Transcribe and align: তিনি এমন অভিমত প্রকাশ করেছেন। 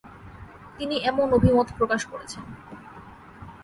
তিনি 0.77 0.95
এমন 1.01 1.27
অভিমত 1.33 1.67
প্রকাশ 1.77 2.01
করেছেন। 2.05 2.43